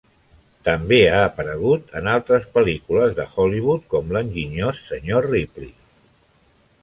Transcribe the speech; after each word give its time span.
També 0.67 0.97
ha 1.15 1.19
aparegut 1.25 1.93
en 1.99 2.09
altres 2.13 2.47
pel·lícules 2.55 3.13
de 3.19 3.27
Hollywood, 3.35 3.85
com 3.93 4.11
"L'enginyós 4.17 4.79
senyor 4.89 5.31
Ripley". 5.35 5.73